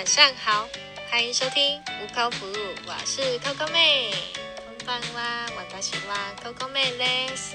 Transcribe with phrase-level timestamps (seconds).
[0.00, 0.68] 晚上好，
[1.10, 4.10] 欢迎收听无口不入，我是 Coco 妹。
[4.78, 7.54] こんばんは、私は Coco 妹です。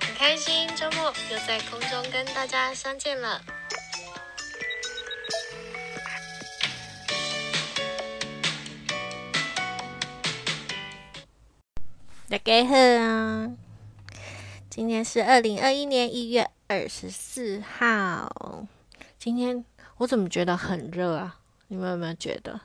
[0.00, 3.40] 很开心周末又在空中跟大家相见了。
[12.28, 13.50] 大家好啊！
[14.68, 18.66] 今天是二零二一年一月二十四号。
[19.18, 19.64] 今天
[19.99, 21.41] 我怎么觉得很热啊？
[21.67, 22.59] 你们有没有觉得？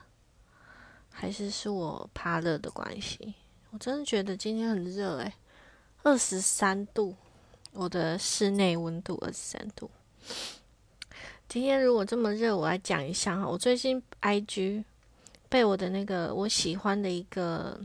[1.11, 3.33] 还是是我怕热的关系？
[3.71, 5.33] 我真的觉得今天很热诶、
[6.03, 7.13] 二十三度，
[7.73, 9.91] 我的室内温度二十三度。
[11.49, 13.45] 今天如果这么热，我来讲一下哈。
[13.45, 14.85] 我最近 IG
[15.49, 17.81] 被我的那个我喜欢的一个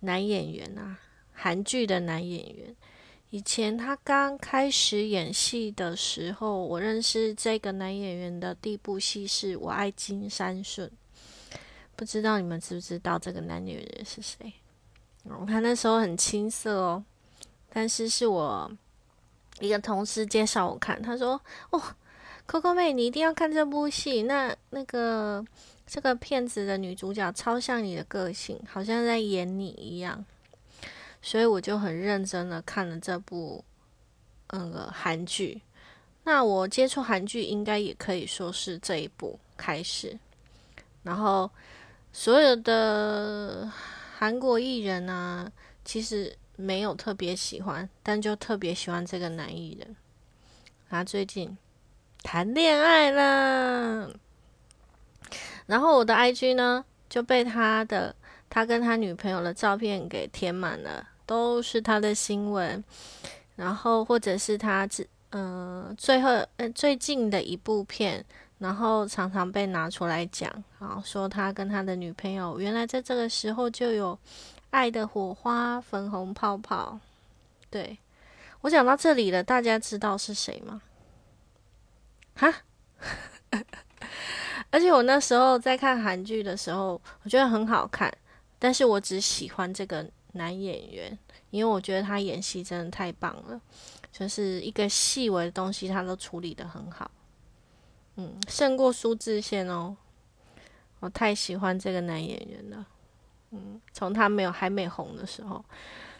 [0.00, 0.98] 男演员啊，
[1.34, 2.74] 韩剧的男演员。
[3.30, 10.88] 以前他刚开始演戏的时候，我认识这个男演员的第一部戏是《我爱金三顺》，
[11.94, 14.54] 不知道你们知不知道这个男演员是谁？
[15.24, 17.04] 哦，他那时候很青涩哦，
[17.68, 18.70] 但是是我
[19.60, 21.82] 一个同事介绍我看，他说：“哦
[22.48, 24.22] ，Coco 妹，你一定要看这部戏。
[24.22, 25.44] 那那个
[25.86, 30.24] 这个片子的女主角超像你的个性，好像在演你一样。”
[31.28, 33.62] 所以我就很认真的看了这部
[34.50, 35.60] 那个韩剧。
[36.24, 40.18] 那我接触韩剧应该也可以说是这一部开始。
[41.02, 41.50] 然后
[42.14, 43.70] 所有的
[44.16, 45.52] 韩国艺人呢，
[45.84, 49.96] 其实没有特别喜欢，但就特别喜欢这个男艺人。
[50.88, 51.58] 他最近
[52.22, 54.10] 谈恋爱了，
[55.66, 58.16] 然后我的 IG 呢就被他的。
[58.50, 62.82] 他跟他女朋友的照片给填满了，都是他的新闻，
[63.54, 68.24] 然后或者是他只嗯最后呃最近的一部片，
[68.56, 74.18] 然后常常被拿出来讲，然后说他跟他的女朋友原来在这个时候就有
[74.70, 76.98] 爱的火花、粉红泡泡。
[77.68, 77.98] 对
[78.62, 80.80] 我讲到这里了，大家知道是谁吗？
[82.34, 82.54] 哈？
[84.70, 88.10] 而且我那时候在看韩剧的时候，我觉得很好看。
[88.58, 90.04] 但是我只喜欢这个
[90.38, 91.18] 男演员，
[91.50, 93.60] 因为我觉得他演戏真的太棒了，
[94.10, 97.10] 就是一个细微的东西他都处理的很好，
[98.16, 99.94] 嗯，胜过苏志燮哦，
[101.00, 102.86] 我太喜欢这个男演员了，
[103.50, 105.62] 嗯，从他没有还没红的时候，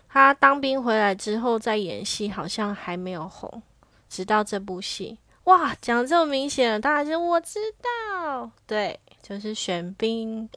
[0.08, 3.62] 他当兵回来之后在演戏，好像还没有红，
[4.10, 10.48] 直到这部戏，哇，讲这么明显了，大家就我知道，对，就是玄彬。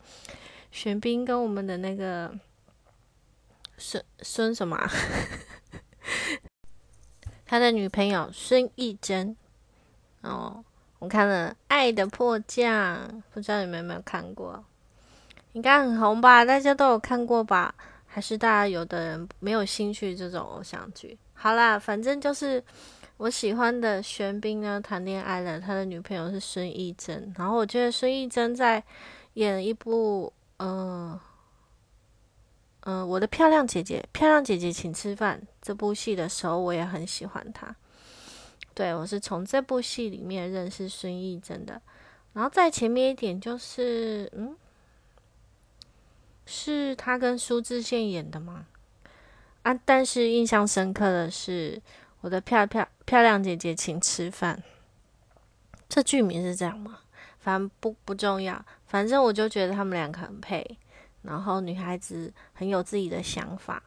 [0.73, 2.33] 玄彬跟我们的那个
[3.83, 4.77] 孙孙什么，
[7.47, 9.35] 他的女朋友孙艺珍
[10.21, 10.63] 哦，
[10.99, 12.95] 我看了《爱的迫降》，
[13.33, 14.63] 不知道你们有没有看过？
[15.53, 16.45] 应该很红吧？
[16.45, 17.73] 大家都有看过吧？
[18.05, 21.17] 还是大家有的人没有兴趣这种偶像剧？
[21.33, 22.63] 好啦，反正就是
[23.17, 28.83] 我喜欢的玄彬呢，谈恋爱了，他的女朋友是孙艺珍，然后我觉得孙艺珍在
[29.33, 30.31] 演一部。
[30.63, 31.19] 嗯
[32.81, 35.41] 嗯，我的漂亮姐姐，漂亮姐姐，请吃饭。
[35.61, 37.75] 这部戏的时候，我也很喜欢她。
[38.73, 41.81] 对我是从这部戏里面认识孙艺珍的。
[42.33, 44.55] 然后在前面一点就是，嗯，
[46.45, 48.65] 是他跟苏志燮演的吗？
[49.63, 51.79] 啊，但是印象深刻的是
[52.21, 54.63] 我的漂漂漂亮姐姐，请吃饭。
[55.87, 56.99] 这剧名是这样吗？
[57.39, 58.63] 反正不不重要。
[58.87, 60.77] 反正我就觉得他们两个很配，
[61.23, 63.81] 然后女孩子很有自己的想法，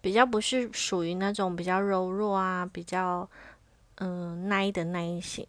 [0.00, 3.28] 比较不是属于那种比较柔弱啊，比较
[3.96, 5.46] 嗯耐的那一型，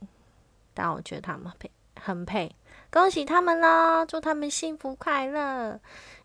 [0.73, 1.69] 但我觉得他们配
[2.01, 2.55] 很配，
[2.91, 5.79] 恭喜他们啦，祝他们幸福快乐。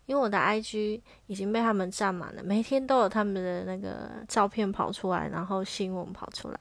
[0.07, 6.59] 因为我的 IG 已经被他们占满了，每天都有他们的那个照片跑出来，然后新闻跑出来。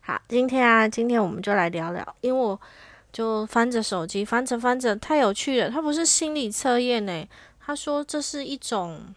[0.00, 2.60] 好，今天啊，今天我们就来聊聊，因为我。
[3.10, 5.70] 就翻着手机，翻着翻着，太有趣了。
[5.70, 7.26] 它不是心理测验呢，
[7.58, 9.14] 他说这是一种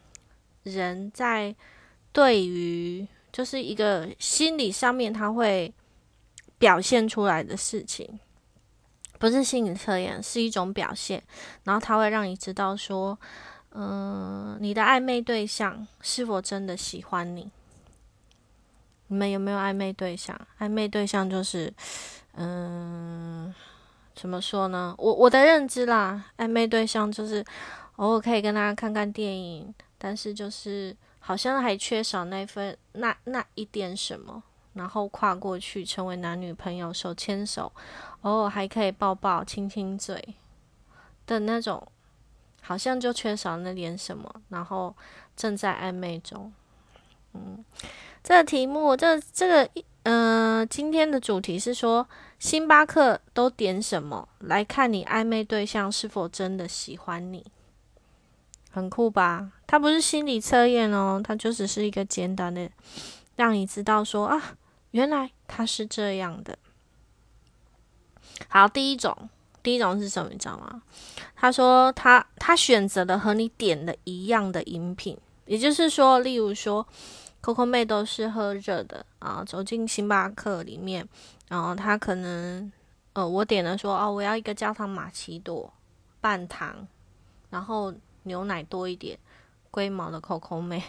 [0.64, 1.54] 人在
[2.14, 5.74] 对于就是一个心理上面他会
[6.58, 8.20] 表现出来的事情，
[9.20, 11.22] 不是心理测验，是一种表现。
[11.66, 13.20] 然后他会让你知道说，
[13.72, 17.52] 嗯，你的暧昧对象是否真的喜欢你？
[19.08, 20.40] 你们有没有暧昧对象？
[20.60, 21.74] 暧昧对象就是，
[22.36, 23.54] 嗯。
[24.16, 24.94] 怎么说呢？
[24.98, 27.44] 我我的认知啦，暧昧对象就是
[27.96, 34.42] 偶尔可以跟他看看电影，但是就是好像还缺少那份那那一点什么，
[34.74, 37.72] 然后跨过去成为男女朋友，手牵手，
[38.22, 40.36] 偶尔还可以抱抱、亲亲嘴
[41.26, 41.88] 的那种，
[42.62, 44.96] 好像就缺少那点什么，然后
[45.36, 46.52] 正在暧昧中。
[47.34, 47.64] 嗯，
[48.24, 52.08] 这个题目，这这个一，嗯，今天的主题是说，
[52.40, 57.46] 星巴克都点什么来看你暧昧对象是否真的喜欢你？
[58.72, 59.52] 很酷吧？
[59.68, 62.68] 它不是心理测验哦，它就只是一个简单的，
[63.36, 64.56] 让你知道说啊，
[64.90, 66.58] 原来他是这样的。
[68.48, 69.30] 好，第一种，
[69.62, 70.32] 第一种是什么？
[70.32, 70.82] 你知道吗？
[71.36, 75.16] 他说他他选择了和你点的一样的饮品，
[75.46, 76.88] 也就是说，例如说。
[77.42, 81.08] Coco 妹都是喝热的啊，走进星巴克里面，
[81.50, 82.72] 然后他可能，
[83.14, 85.74] 呃，我点了说，哦，我要一个焦糖玛奇朵，
[86.22, 86.88] 半糖，
[87.50, 87.92] 然后
[88.24, 89.18] 牛奶多一点，
[89.72, 90.84] 龟毛的 Coco 妹，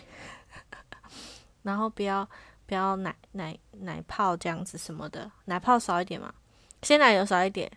[1.62, 2.28] 然后不要
[2.66, 6.34] 不要奶奶奶泡这样子什么的，奶泡少一点嘛，
[6.82, 7.72] 鲜奶油少一点，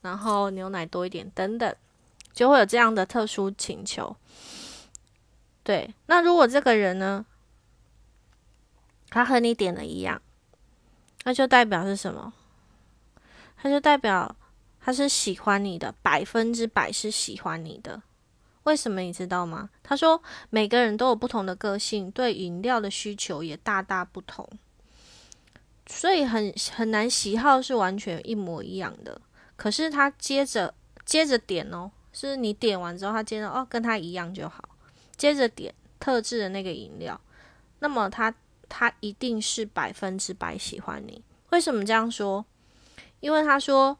[0.00, 1.72] 然后牛奶多一点等等，
[2.32, 4.16] 就会有这样的特殊请求。
[5.62, 7.24] 对，那如果这个人呢？
[9.14, 10.20] 他和你点的一样，
[11.22, 12.32] 那就代表是什么？
[13.56, 14.34] 他就代表
[14.80, 18.02] 他是喜欢你的，百分之百是喜欢你的。
[18.64, 19.70] 为什么你知道吗？
[19.84, 20.20] 他说
[20.50, 24.48] 每个人都有不同的个性，对饮料的需求也大大不同，
[25.86, 29.20] 所以很很难喜好是完全一模一样的。
[29.54, 30.74] 可是他接着
[31.04, 34.70] 接着点哦，是你点完之后，他接着哦跟他一样就好，
[35.16, 37.20] 接着点特制的那个饮料，
[37.78, 38.34] 那么他。
[38.76, 41.22] 他一定是百分之百喜欢你。
[41.50, 42.44] 为什么这样说？
[43.20, 43.96] 因为他说，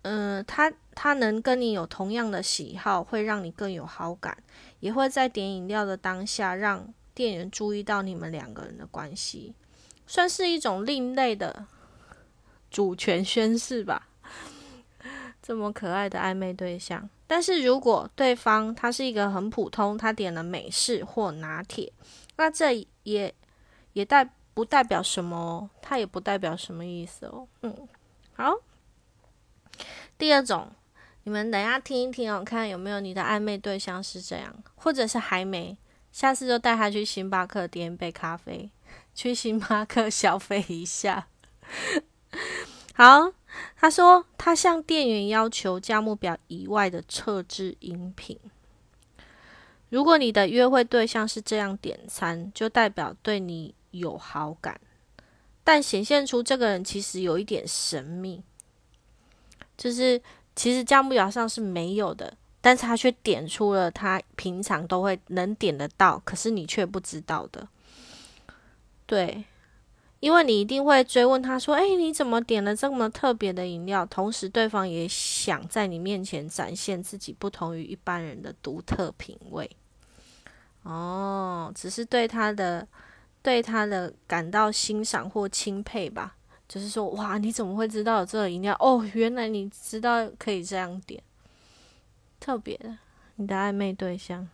[0.00, 4.42] 嗯，他他能跟你有同样的喜好，会让你更有好感，
[4.80, 9.52] 也会在点饮料的当下让店员注意到你们两个人的关系，
[10.06, 11.66] 算是一种另类的
[12.70, 14.08] 主权宣誓吧。
[15.42, 21.92] 这么可爱的暧昧对象，但是如果对方他是一个很普通，他点了美式或拿铁，
[22.38, 23.34] 那这也。
[23.92, 25.70] 也代不代表什么？
[25.80, 27.46] 它也不代表什么意思哦。
[27.62, 27.88] 嗯，
[28.34, 28.54] 好。
[30.16, 30.68] 第二种，
[31.22, 35.78] 你们等下听一听哦，看有没有你的暧昧对象是这样，或者是还没，
[36.10, 38.68] 下次就带他去星巴克点一杯咖啡，
[39.14, 41.28] 去星巴克消费一下。
[42.94, 43.32] 好，
[43.76, 48.36] 他说他向店员要求价目表以外的特制饮品。
[49.90, 53.72] 如果你的约会对象是这样点餐，就代表对你。
[53.90, 54.80] 有好感，
[55.64, 58.42] 但显现出这个人其实有一点神秘，
[59.76, 60.20] 就是
[60.54, 67.68] 其实价目表上是没有的，但是他却点出了他平常都会能点得到，可是你却不知道的。
[69.06, 69.44] 对，
[70.20, 79.70] 因为你一定会追问他说：“哎，你怎么点了这么特别的饮料？”同时，对方也想在你面前展现自己不同于一般人的独特品味。
[80.82, 82.86] 哦，只是对他的。
[83.48, 86.36] 对他的感到欣赏或钦佩吧，
[86.68, 88.76] 就是说，哇，你怎么会知道这个饮料？
[88.78, 91.22] 哦，原来你知道可以这样点，
[92.38, 92.98] 特别的，
[93.36, 94.46] 你的暧昧对象。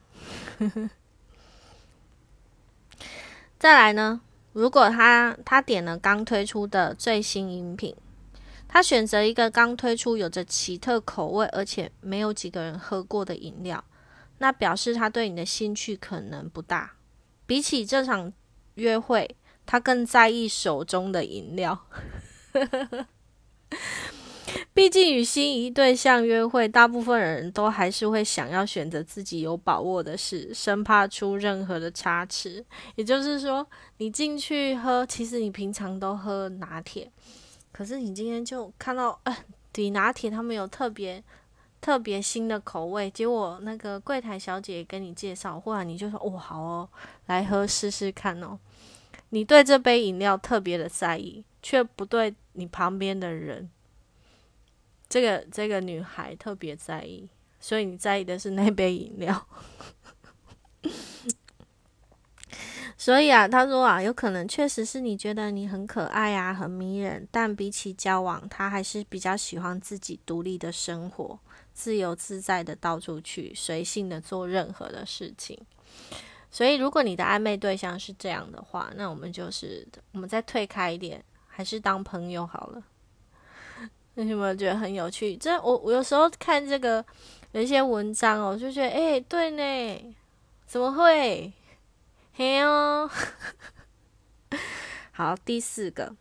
[3.59, 4.21] 再来呢，
[4.53, 7.97] 如果他他点了刚推出的最新饮品，
[8.69, 13.83] 他选择一个刚推出有着奇特口味而且没有几个人喝过的饮料，
[14.39, 16.93] 那表示他对你的兴趣可能不大，
[17.45, 18.33] 比起这场。
[18.75, 21.87] 约会，他更在意手中的饮料。
[24.73, 32.65] 毕竟与心仪对象约会，大部分人都还是会想要选择自己有把握的事，生怕出任何的差池。
[32.97, 33.67] 也就是说，
[33.99, 37.11] 你进去喝，其实你平常都喝拿铁，
[37.73, 39.37] 可是你今天就看到，呃，
[39.73, 41.23] 底拿铁他们有特别
[41.85, 46.89] 特别新的口味，结果那个柜台小姐跟你介绍，或者你就说，哦，好哦，
[47.27, 48.59] 来喝试试看哦。
[49.29, 53.69] 你对这杯饮料特别的在意，却不对你旁边的人，
[55.11, 57.29] 这个这个女孩特别在意，
[57.61, 59.47] 所以你在意的是那杯饮料。
[62.97, 71.39] 所以啊，他说啊，有可能确实是你觉得你很可爱啊，很迷人，但比起交往，他还是比较喜欢自己独立的生活，
[71.75, 75.59] 自由自在的到处去，随性的做任何的事情。
[76.51, 82.83] 所以，如果你的暧昧对象是这样的话，那我们就是我们再退开一点，还是当朋友好了。
[84.15, 85.37] 你有没有觉得很有趣？
[85.37, 87.05] 这我我有时候看这个
[87.51, 90.15] 有一些文章哦，就觉得哎，对呢，
[90.67, 91.53] 怎么会？
[92.37, 93.11] 嘿哦，
[95.11, 96.15] 好，第四个，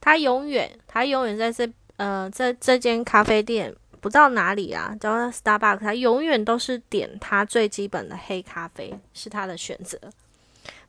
[0.00, 9.98] 他永远，他永远在这呃，在这间咖啡店不知道哪里啊，叫 Starbucks，他永远都是点他最基本的黑咖啡，是他的选择。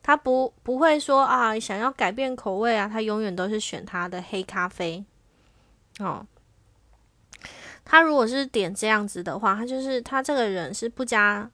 [0.01, 5.03] 他不不会说啊，想要改变口味啊，他永远都是选他的黑咖啡。
[5.99, 6.25] 哦，
[7.83, 11.51] 他如果是点这样子的话，他就是他这个人是不加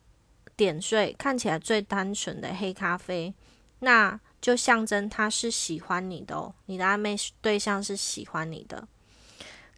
[0.55, 3.33] 点缀，看起来最单纯的黑咖啡，
[3.79, 8.87] 那就象征他是喜欢你的哦，你的暧昧对象是喜欢你的。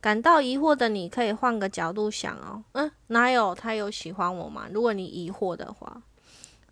[0.08, 4.70] 感到疑惑的你可以换个角度想哦，嗯，哪有他有喜欢我吗？
[4.72, 6.02] 如果你疑惑的话。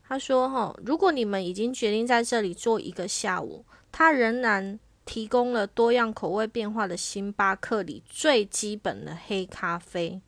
[0.07, 10.21] 他说：“哈，如果你们已经决定在这里做一个下午，他仍然提供了多样口味变化的星巴克里最基本的黑咖啡。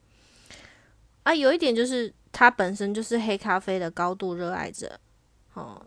[1.23, 4.99] 啊，有一点就是他本身就是黑咖啡的高度热爱者，
[5.53, 5.85] 哦，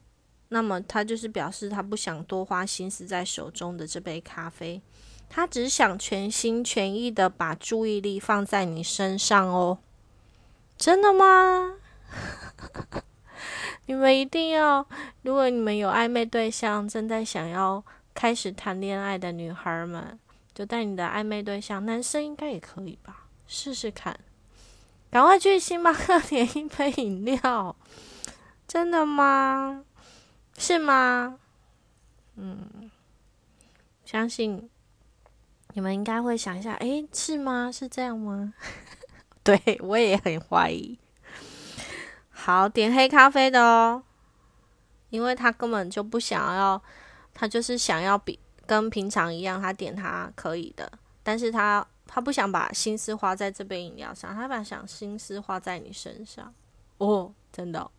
[0.49, 4.81] 那么他就是表示他不想多花心思在手中的这杯咖啡，
[5.31, 9.79] 他只想全心全意的把注意力放在你身上哦。
[10.77, 11.77] 真的吗？”
[13.87, 14.87] 你们一定要，
[15.23, 17.83] 如果你们有暧昧对象，正在想要
[18.13, 20.19] 开始谈恋爱的女孩们，
[20.53, 24.19] 就带你的暧昧对象，男生应该也可以吧，试试看。
[25.11, 27.75] 赶快去星巴克 点一杯饮料，
[28.69, 29.85] 真的吗？
[30.57, 31.39] 是吗？
[32.37, 32.91] 嗯，
[34.05, 34.71] 相信
[35.81, 37.73] 你们应该会想一下，诶，是吗？
[37.73, 38.53] 是这样吗？
[39.43, 40.99] 对我也很怀疑。
[42.29, 44.03] 好，点黑咖啡的哦，
[45.09, 46.83] 因为他根本就不想要，
[47.33, 56.53] 他就是想要比跟平常一样，他点他可以的，但是他他不想把心思花在这杯饮料上，他把想心思花在你身上
[56.99, 57.91] 哦，真的。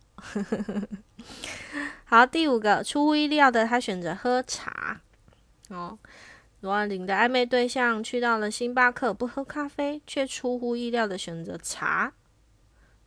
[2.06, 5.00] 好，第五个出乎意料的，他选择喝茶
[5.70, 5.98] 哦。
[6.62, 12.12] 罗安林的暧昧对象去到了星巴克，不喝咖啡，却出乎意料的选择茶。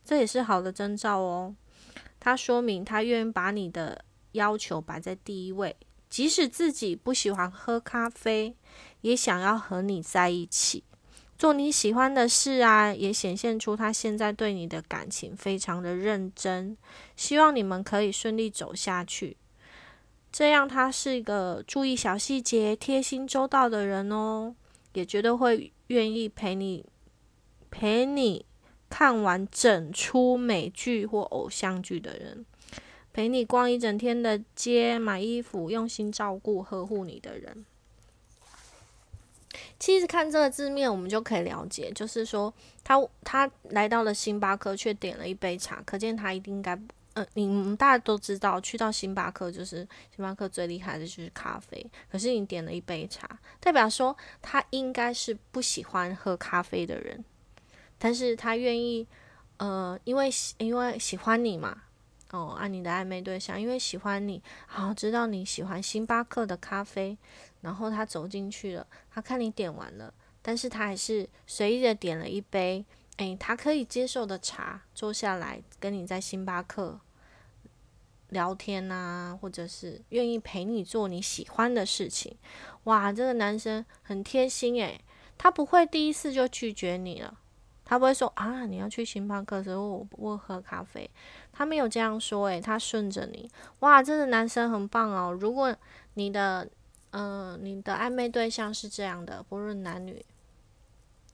[0.04, 1.54] 这也是好的征兆哦，
[2.20, 5.74] 他说明他愿意把你的要求摆在第一位，
[6.10, 8.54] 即使自己不喜欢喝咖啡，
[9.00, 10.84] 也想要和你在一起，
[11.38, 16.76] 做你喜欢的事啊，也显现出他现在对你的感情非常的认真，
[17.16, 19.38] 希望你们可以顺利走下去。
[20.38, 24.54] 这样，他是一个注意小细节、贴心周到的人哦，
[24.92, 26.84] 也绝对会愿意陪你，
[27.70, 28.44] 陪你。
[28.90, 32.44] 看完整出美剧或偶像剧的人，
[33.14, 37.64] 陪你逛一整天的街，买衣服，用心照顾呵护你的人。
[39.78, 42.52] 其实看这个字面，我们就可以了解，就是说
[42.84, 46.78] 他他来到了星巴克，却点了一杯茶，可见他一定该，
[47.16, 53.26] 嗯，你们大家都知道，去到星巴克就是星巴克最厉害的就是咖啡，可是你点了一杯茶，
[53.58, 57.24] 代表说他应该是不喜欢喝咖啡的人。
[57.98, 59.08] 但是他愿意，
[59.56, 61.84] 呃，因为因为喜欢你嘛，
[62.32, 67.16] 哦，按你的暧昧对象，因为喜欢你，好知道你喜欢星巴克的咖啡，
[67.62, 72.84] 然后他走进去了，他看你点完了，但是他还是随意的点了一杯，
[73.16, 77.00] 诶，他可以接受的茶，坐下来跟你在星巴克
[78.36, 82.36] 聊天呐，或者是愿意陪你做你喜欢的事情，
[82.84, 85.00] 哇，这个男生很贴心诶，
[85.38, 87.38] 他不会第一次就拒绝你了。
[87.88, 91.08] 他不会说啊，你要去星巴克的时候我不喝咖啡，
[91.50, 95.32] 他没有这样说诶，他顺着你，哇，这个男生很棒哦。
[95.32, 95.74] 如果
[96.14, 96.68] 你的
[97.12, 100.22] 嗯，你的暧昧对象是这样的，不论男女，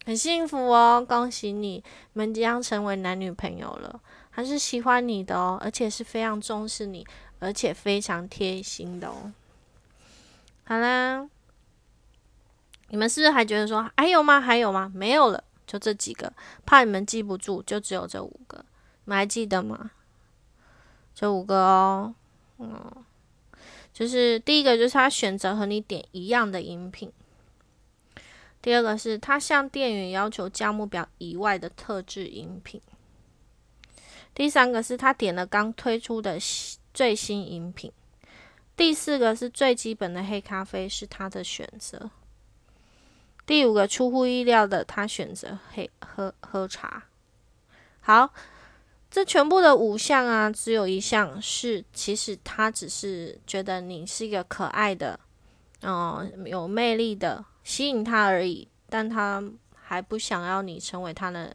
[0.05, 1.83] 很幸福哦，恭喜你
[2.13, 4.01] 们将成为男女朋友了，
[4.33, 7.07] 还是喜欢你的哦，而且是非常重视你，
[7.39, 9.33] 而且非常贴心的哦。
[10.65, 11.29] 好啦，
[12.89, 14.41] 你们是不是还觉得说还有吗？
[14.41, 14.91] 还有吗？
[14.93, 15.45] 没有了。
[15.65, 16.31] 就这几个，
[16.67, 18.59] 怕你们记不住，就只有这五个，
[19.05, 19.93] 你们还记得吗？
[21.15, 22.15] 这五个哦，
[22.59, 22.93] 嗯，
[23.91, 27.11] 就是第一个就是他选择和你点一样的饮品，
[28.61, 32.79] 第二个是他向店员要求价目表以外的特制饮品，
[34.35, 36.39] 第三个是他点了刚推出的
[36.95, 37.93] 最新饮品，
[38.77, 42.11] 第四个是最基本的黑咖啡是他的选择。
[43.45, 47.05] 第五个出乎意料的，他选择黑喝喝茶。
[48.01, 48.33] 好，
[49.11, 55.19] 这全部的五项啊，只有一项是，其实他只是觉得你是一个可爱的，
[55.83, 58.69] 嗯，有魅力的，吸引他而已。
[58.89, 59.43] 但他
[59.75, 61.55] 还不想要你成为他的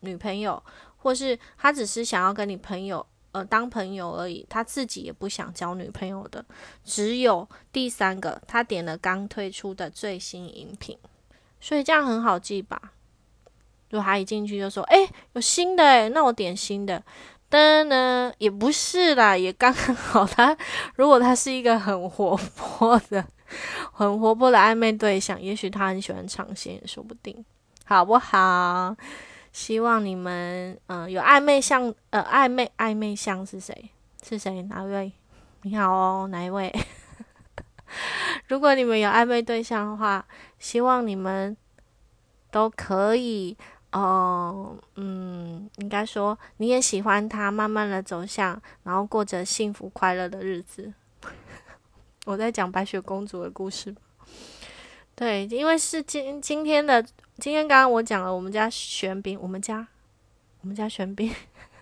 [0.00, 0.62] 女朋友，
[1.06, 6.44] 或是他只是想要跟你朋友呃当朋友而已，他自己也不想交女朋友的。
[6.82, 10.98] 只有第三个，他点了刚推出的最新饮品，
[11.60, 12.90] 所以这样很好记吧？
[13.90, 17.00] 如果他一进去就说：“哎，有新的哎，那我点新的。”
[17.48, 20.26] 噔呢，也不是啦，也刚刚好。
[20.26, 20.58] 他
[20.96, 23.24] 如果他是一个很活泼的、
[23.92, 27.44] 很活泼的暧昧对象，也许他很喜欢尝鲜，也说不定，
[27.84, 28.96] 好不好？
[29.56, 33.88] 希望你们，嗯，有暧昧相，呃，暧昧暧昧相是谁？
[34.22, 34.60] 是谁？
[34.64, 35.10] 哪位？
[35.62, 36.70] 你好哦，哪一位？
[38.48, 40.22] 如果你们有暧昧对象的话，
[40.58, 41.56] 希望你们
[42.50, 43.56] 都可以。
[43.92, 50.92] 哦，嗯，应该说你也喜欢他，慢慢的走向，然后过着幸福快乐的日子。
[52.26, 53.96] 我在讲白雪公主的故事。
[55.14, 57.02] 对，因为是今今天的
[57.38, 59.86] 今天刚刚我讲了我们家玄彬，我们家
[60.62, 61.32] 我们家玄彬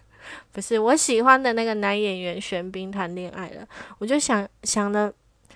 [0.52, 3.66] 不是我喜欢的那个男演员玄彬谈恋爱了，
[3.98, 5.12] 我就想想了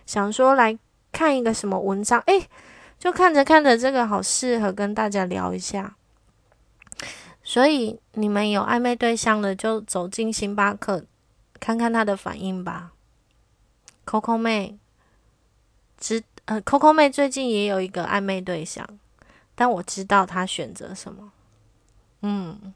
[0.06, 0.78] 想说来
[1.10, 2.46] 看一个什么文章，诶，
[2.98, 5.96] 就看着看着这个好适合跟大家聊一下。
[7.42, 11.06] 所以你们有暧昧对象的，就走进星巴克，
[11.58, 12.92] 看看他的反应吧。
[14.04, 14.78] Coco 妹，
[15.98, 18.86] 知呃，Coco 妹最近也有一个暧昧对象，
[19.58, 21.32] 但我知道他选择什么。
[22.22, 22.72] 嗯，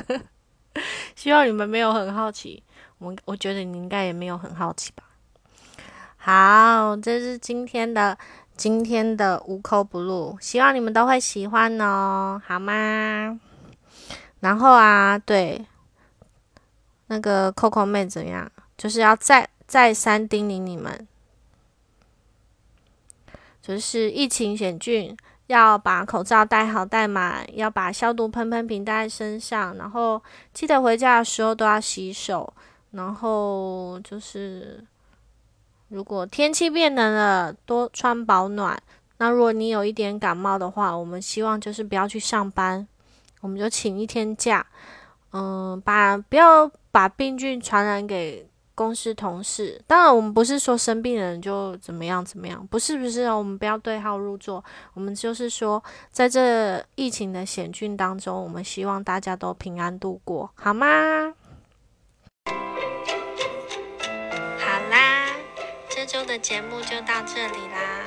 [1.16, 2.62] 希望你们没有很好奇，
[2.98, 5.04] 我我觉得你应该也没有很好奇吧。
[6.18, 8.18] 好，这是今天的
[8.58, 13.40] 今天的无口不入，希望你们都会喜欢哦，好吗？
[14.40, 15.64] 然后啊，对，
[17.06, 18.52] 那个 Coco 妹怎样？
[18.76, 21.08] 就是要再再三叮咛你们，
[23.62, 30.22] 就是疫情险峻，要把口罩戴好戴满，要把消毒喷喷瓶带在身上，然后
[30.52, 32.52] 记得回家的时候都要洗手。
[32.92, 34.82] 然后就是，
[35.88, 38.80] 如果天气变冷了，多穿保暖。
[39.18, 42.86] 那如果你有一点感冒的话，我们希望就是不要去上班。
[43.42, 44.64] 我们就请一天假，
[45.32, 49.82] 嗯，把不要把病菌传染给公司同事。
[49.88, 54.64] 当然，我们不是说生病人就怎么样怎么样，不是不是哦，我们不要对号入座。
[54.94, 60.86] 我们就是说，在这疫情的险峻当中，我们希望大家都平安度过，好吗？
[64.58, 65.26] 好啦，
[65.88, 68.06] 这周的节目就到这里啦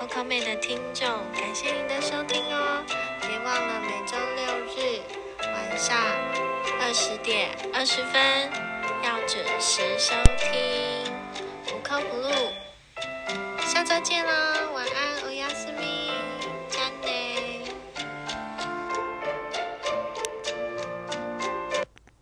[0.00, 2.82] ，Coco 妹的听众，感谢您的收听哦，
[3.20, 4.56] 别忘了每周六。
[4.76, 5.00] 日
[5.40, 5.96] 晚上
[6.82, 8.65] 二十点二十分
[9.28, 11.12] 准时收听，
[11.64, 12.28] 不靠不录，
[13.66, 14.54] 下周见啦！